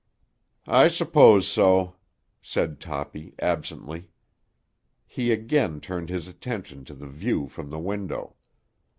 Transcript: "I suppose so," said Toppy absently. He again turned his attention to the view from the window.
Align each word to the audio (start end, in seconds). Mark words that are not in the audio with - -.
"I 0.65 0.87
suppose 0.87 1.47
so," 1.47 1.95
said 2.41 2.79
Toppy 2.79 3.35
absently. 3.37 4.09
He 5.05 5.31
again 5.31 5.79
turned 5.79 6.09
his 6.09 6.27
attention 6.27 6.83
to 6.85 6.95
the 6.95 7.05
view 7.05 7.45
from 7.47 7.69
the 7.69 7.77
window. 7.77 8.33